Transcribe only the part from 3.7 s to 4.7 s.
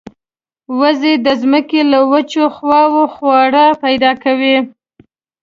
پیدا کوي